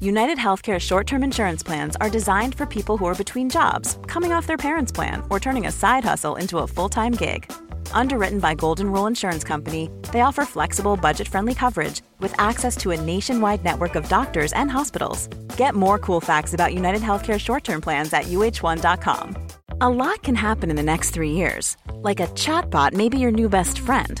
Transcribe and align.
United 0.00 0.36
Healthcare 0.36 0.78
short 0.78 1.06
term 1.06 1.24
insurance 1.24 1.62
plans 1.62 1.96
are 1.96 2.10
designed 2.10 2.54
for 2.54 2.66
people 2.66 2.98
who 2.98 3.06
are 3.06 3.14
between 3.14 3.48
jobs, 3.48 3.98
coming 4.06 4.30
off 4.30 4.46
their 4.46 4.58
parents' 4.58 4.92
plan, 4.92 5.22
or 5.30 5.40
turning 5.40 5.66
a 5.66 5.72
side 5.72 6.04
hustle 6.04 6.36
into 6.36 6.58
a 6.58 6.66
full 6.66 6.90
time 6.90 7.12
gig. 7.12 7.50
Underwritten 7.92 8.38
by 8.38 8.54
Golden 8.54 8.92
Rule 8.92 9.06
Insurance 9.06 9.42
Company, 9.42 9.88
they 10.12 10.20
offer 10.20 10.44
flexible, 10.44 10.96
budget 10.96 11.26
friendly 11.26 11.54
coverage 11.54 12.02
with 12.20 12.38
access 12.38 12.76
to 12.76 12.90
a 12.90 13.00
nationwide 13.00 13.64
network 13.64 13.94
of 13.94 14.08
doctors 14.08 14.52
and 14.52 14.70
hospitals. 14.70 15.28
Get 15.56 15.74
more 15.74 15.98
cool 15.98 16.20
facts 16.20 16.52
about 16.52 16.74
United 16.74 17.00
Healthcare 17.00 17.40
short 17.40 17.64
term 17.64 17.80
plans 17.80 18.12
at 18.12 18.24
uh1.com. 18.24 19.46
A 19.80 19.88
lot 19.88 20.22
can 20.22 20.34
happen 20.34 20.68
in 20.68 20.76
the 20.76 20.82
next 20.82 21.10
three 21.10 21.32
years. 21.32 21.76
Like 22.02 22.20
a 22.20 22.26
chatbot 22.28 22.92
may 22.92 23.08
be 23.08 23.18
your 23.18 23.32
new 23.32 23.48
best 23.48 23.78
friend. 23.78 24.20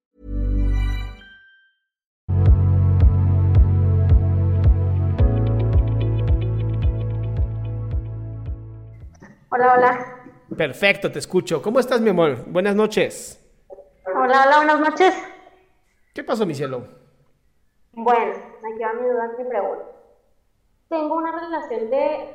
Hola, 9.53 9.73
hola. 9.73 10.23
Perfecto, 10.57 11.11
te 11.11 11.19
escucho. 11.19 11.61
¿Cómo 11.61 11.81
estás, 11.81 11.99
mi 11.99 12.09
amor? 12.09 12.45
Buenas 12.47 12.73
noches. 12.73 13.37
Hola, 14.05 14.45
hola, 14.45 14.55
buenas 14.55 14.79
noches. 14.79 15.13
¿Qué 16.13 16.23
pasó, 16.23 16.45
mi 16.45 16.53
cielo? 16.53 16.87
Bueno, 17.91 18.31
aquí 18.31 18.81
va 18.81 18.93
mi 18.93 19.09
duda, 19.09 19.29
mi 19.37 19.43
pregunta. 19.43 19.85
Tengo 20.87 21.15
una 21.17 21.37
relación 21.37 21.89
de 21.89 22.29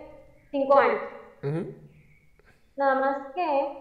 cinco 0.50 0.76
años. 0.76 1.00
Nada 2.76 2.94
más 3.00 3.32
que 3.34 3.78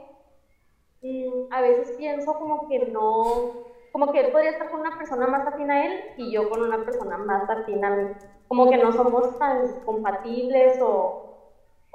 mm, 1.01 1.51
a 1.51 1.59
veces 1.59 1.97
pienso 1.97 2.35
como 2.35 2.69
que 2.69 2.85
no, 2.85 3.65
como 3.91 4.13
que 4.13 4.21
él 4.21 4.31
podría 4.31 4.51
estar 4.51 4.71
con 4.71 4.79
una 4.79 4.97
persona 4.97 5.27
más 5.27 5.45
afín 5.45 5.71
a 5.71 5.85
él 5.85 6.03
y 6.15 6.31
yo 6.31 6.49
con 6.49 6.61
una 6.61 6.85
persona 6.85 7.17
más 7.17 7.49
afín 7.49 7.83
a 7.83 7.89
mí. 7.97 8.11
Como 8.47 8.69
que 8.69 8.77
no 8.77 8.93
somos 8.93 9.37
tan 9.37 9.81
compatibles 9.81 10.79
o, 10.81 11.34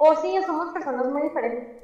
o 0.03 0.15
sí, 0.15 0.35
somos 0.47 0.73
personas 0.73 1.05
muy 1.05 1.21
diferentes. 1.21 1.77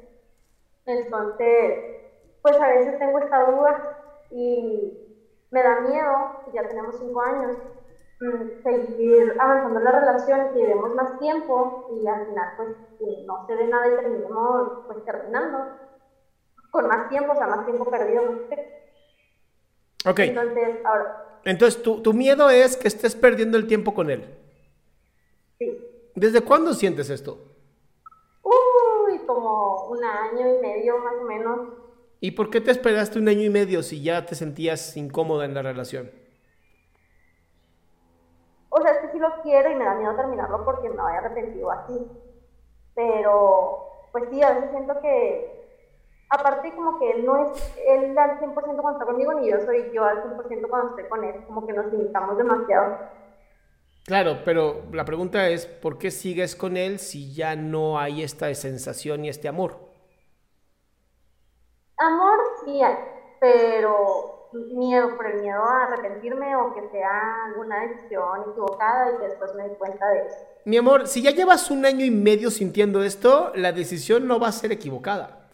Entonces, 0.86 2.02
pues 2.42 2.60
a 2.60 2.66
veces 2.66 2.98
tengo 2.98 3.20
esta 3.20 3.44
duda 3.44 4.24
y 4.32 4.92
me 5.52 5.62
da 5.62 5.80
miedo, 5.82 6.42
ya 6.52 6.66
tenemos 6.66 6.96
cinco 6.98 7.20
años, 7.22 7.56
mm, 8.20 8.62
seguir 8.64 9.36
avanzando 9.38 9.78
en 9.78 9.84
la 9.84 10.00
relación, 10.00 10.52
que 10.52 10.58
llevemos 10.58 10.96
más 10.96 11.16
tiempo 11.20 11.90
y 11.92 12.08
al 12.08 12.26
final 12.26 12.54
pues 12.56 12.68
no 13.24 13.46
se 13.46 13.54
dé 13.54 13.68
nada 13.68 13.86
y 13.86 13.96
terminemos 14.02 14.84
pues 14.88 15.04
terminando 15.04 15.58
con 16.72 16.88
más 16.88 17.08
tiempo, 17.10 17.32
o 17.32 17.36
sea, 17.36 17.46
más 17.46 17.66
tiempo 17.66 17.84
perdido. 17.84 18.22
Ok. 20.06 20.18
Entonces, 20.18 20.84
ahora... 20.84 21.24
Entonces, 21.44 21.80
¿tu, 21.84 22.02
tu 22.02 22.12
miedo 22.12 22.50
es 22.50 22.76
que 22.76 22.88
estés 22.88 23.14
perdiendo 23.14 23.56
el 23.56 23.68
tiempo 23.68 23.94
con 23.94 24.10
él. 24.10 24.24
Sí. 25.60 26.10
¿Desde 26.16 26.40
cuándo 26.40 26.74
sientes 26.74 27.10
esto? 27.10 27.47
Como 29.38 29.84
un 29.84 30.02
año 30.02 30.52
y 30.52 30.58
medio 30.58 30.98
más 30.98 31.14
o 31.14 31.22
menos. 31.22 31.60
¿Y 32.18 32.32
por 32.32 32.50
qué 32.50 32.60
te 32.60 32.72
esperaste 32.72 33.20
un 33.20 33.28
año 33.28 33.42
y 33.42 33.50
medio 33.50 33.84
si 33.84 34.02
ya 34.02 34.26
te 34.26 34.34
sentías 34.34 34.96
incómoda 34.96 35.44
en 35.44 35.54
la 35.54 35.62
relación? 35.62 36.10
O 38.68 38.80
sea, 38.80 38.90
es 38.90 38.98
que 38.98 39.12
sí 39.12 39.18
lo 39.20 39.30
quiero 39.44 39.70
y 39.70 39.76
me 39.76 39.84
da 39.84 39.94
miedo 39.94 40.16
terminarlo 40.16 40.64
porque 40.64 40.88
me 40.90 40.96
vaya 40.96 41.18
arrepentido 41.18 41.70
así. 41.70 42.04
Pero, 42.96 44.08
pues 44.10 44.24
sí, 44.28 44.42
a 44.42 44.54
veces 44.54 44.70
siento 44.72 45.00
que, 45.00 45.86
aparte 46.30 46.74
como 46.74 46.98
que 46.98 47.12
él 47.12 47.24
no 47.24 47.36
es 47.36 47.78
él 47.86 48.18
al 48.18 48.40
100% 48.40 48.54
cuando 48.54 48.90
está 48.90 49.04
conmigo, 49.04 49.34
ni 49.34 49.50
yo 49.50 49.60
soy 49.60 49.88
yo 49.92 50.02
al 50.02 50.20
100% 50.36 50.68
cuando 50.68 50.88
estoy 50.88 51.04
con 51.08 51.22
él. 51.22 51.44
Como 51.46 51.64
que 51.64 51.74
nos 51.74 51.92
limitamos 51.92 52.36
demasiado. 52.36 52.98
Claro, 54.08 54.38
pero 54.42 54.84
la 54.90 55.04
pregunta 55.04 55.50
es, 55.50 55.66
¿por 55.66 55.98
qué 55.98 56.10
sigues 56.10 56.56
con 56.56 56.78
él 56.78 56.98
si 56.98 57.34
ya 57.34 57.54
no 57.56 57.98
hay 57.98 58.22
esta 58.22 58.52
sensación 58.54 59.26
y 59.26 59.28
este 59.28 59.48
amor? 59.48 59.76
Amor 61.98 62.38
sí 62.64 62.82
hay, 62.82 62.94
pero 63.38 64.48
miedo, 64.72 65.14
por 65.14 65.26
el 65.26 65.42
miedo 65.42 65.62
a 65.62 65.84
arrepentirme 65.84 66.56
o 66.56 66.72
que 66.72 66.88
sea 66.88 67.44
alguna 67.48 67.82
decisión 67.86 68.50
equivocada 68.50 69.12
y 69.12 69.18
que 69.18 69.28
después 69.28 69.54
me 69.54 69.68
dé 69.68 69.74
cuenta 69.76 70.08
de 70.08 70.26
eso. 70.26 70.38
Mi 70.64 70.78
amor, 70.78 71.06
si 71.06 71.20
ya 71.20 71.32
llevas 71.32 71.70
un 71.70 71.84
año 71.84 72.02
y 72.02 72.10
medio 72.10 72.50
sintiendo 72.50 73.02
esto, 73.02 73.52
la 73.56 73.72
decisión 73.72 74.26
no 74.26 74.40
va 74.40 74.48
a 74.48 74.52
ser 74.52 74.72
equivocada. 74.72 75.47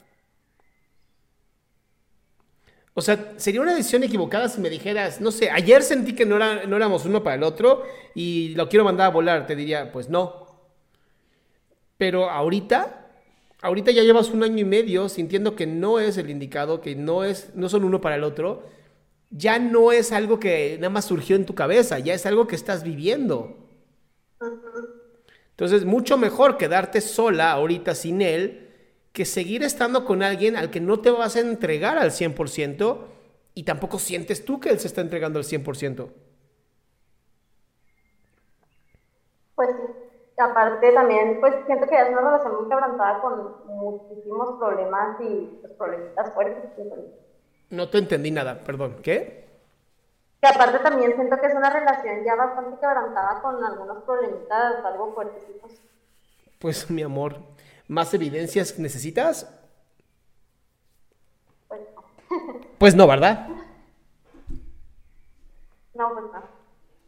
O 2.96 3.02
sea, 3.02 3.34
sería 3.36 3.60
una 3.60 3.74
decisión 3.74 4.04
equivocada 4.04 4.48
si 4.48 4.60
me 4.60 4.70
dijeras, 4.70 5.20
no 5.20 5.32
sé, 5.32 5.50
ayer 5.50 5.82
sentí 5.82 6.14
que 6.14 6.24
no, 6.24 6.36
era, 6.36 6.64
no 6.66 6.76
éramos 6.76 7.04
uno 7.04 7.24
para 7.24 7.34
el 7.34 7.42
otro 7.42 7.82
y 8.14 8.54
lo 8.54 8.68
quiero 8.68 8.84
mandar 8.84 9.08
a 9.08 9.10
volar. 9.10 9.46
Te 9.48 9.56
diría, 9.56 9.90
pues 9.90 10.08
no. 10.08 10.46
Pero 11.98 12.30
ahorita, 12.30 13.10
ahorita 13.62 13.90
ya 13.90 14.04
llevas 14.04 14.30
un 14.30 14.44
año 14.44 14.58
y 14.58 14.64
medio 14.64 15.08
sintiendo 15.08 15.56
que 15.56 15.66
no 15.66 15.98
es 15.98 16.16
el 16.18 16.30
indicado, 16.30 16.80
que 16.80 16.94
no, 16.94 17.24
es, 17.24 17.50
no 17.56 17.68
son 17.68 17.82
uno 17.82 18.00
para 18.00 18.14
el 18.14 18.22
otro. 18.22 18.62
Ya 19.30 19.58
no 19.58 19.90
es 19.90 20.12
algo 20.12 20.38
que 20.38 20.76
nada 20.76 20.90
más 20.90 21.06
surgió 21.06 21.34
en 21.34 21.46
tu 21.46 21.56
cabeza, 21.56 21.98
ya 21.98 22.14
es 22.14 22.26
algo 22.26 22.46
que 22.46 22.54
estás 22.54 22.84
viviendo. 22.84 23.56
Entonces, 25.50 25.84
mucho 25.84 26.16
mejor 26.16 26.58
quedarte 26.58 27.00
sola 27.00 27.50
ahorita 27.50 27.96
sin 27.96 28.22
él 28.22 28.63
que 29.14 29.24
seguir 29.24 29.62
estando 29.62 30.04
con 30.04 30.24
alguien 30.24 30.56
al 30.56 30.70
que 30.70 30.80
no 30.80 31.00
te 31.00 31.08
vas 31.08 31.36
a 31.36 31.40
entregar 31.40 31.98
al 31.98 32.10
100% 32.10 32.98
y 33.54 33.62
tampoco 33.62 34.00
sientes 34.00 34.44
tú 34.44 34.58
que 34.58 34.70
él 34.70 34.80
se 34.80 34.88
está 34.88 35.02
entregando 35.02 35.38
al 35.38 35.44
100%. 35.44 36.10
Pues 39.54 39.70
aparte 40.36 40.90
también, 40.90 41.38
pues 41.38 41.54
siento 41.64 41.86
que 41.86 41.94
es 41.94 42.08
una 42.08 42.22
relación 42.22 42.56
muy 42.56 42.68
quebrantada 42.68 43.20
con 43.20 43.66
muchísimos 43.68 44.58
problemas 44.58 45.20
y 45.20 45.58
pues, 45.60 45.72
problemitas 45.74 46.34
fuertes. 46.34 46.70
No 47.70 47.88
te 47.88 47.98
entendí 47.98 48.32
nada, 48.32 48.64
perdón. 48.64 48.96
¿Qué? 49.00 49.44
Que 50.42 50.48
aparte 50.48 50.80
también 50.80 51.14
siento 51.14 51.38
que 51.38 51.46
es 51.46 51.54
una 51.54 51.70
relación 51.70 52.24
ya 52.24 52.34
bastante 52.34 52.80
quebrantada 52.80 53.40
con 53.42 53.64
algunos 53.64 54.02
problemitas 54.02 54.84
algo 54.84 55.14
fuertes. 55.14 55.44
Pues 56.58 56.90
mi 56.90 57.02
amor, 57.02 57.36
¿Más 57.88 58.12
evidencias 58.14 58.78
necesitas? 58.78 59.50
Pues 61.68 61.80
no. 61.94 62.04
Pues 62.78 62.94
no, 62.94 63.06
¿verdad? 63.06 63.48
No, 65.94 66.12
pues 66.12 66.24
no. 66.32 66.42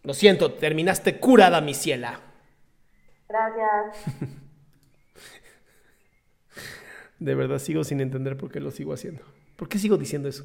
Lo 0.04 0.14
siento, 0.14 0.52
terminaste 0.54 1.18
curada, 1.18 1.60
mi 1.60 1.74
ciela. 1.74 2.20
Gracias. 3.28 4.04
De 7.18 7.34
verdad 7.34 7.58
sigo 7.58 7.82
sin 7.82 8.00
entender 8.00 8.36
por 8.36 8.52
qué 8.52 8.60
lo 8.60 8.70
sigo 8.70 8.92
haciendo. 8.92 9.22
¿Por 9.56 9.68
qué 9.68 9.78
sigo 9.78 9.96
diciendo 9.96 10.28
eso? 10.28 10.44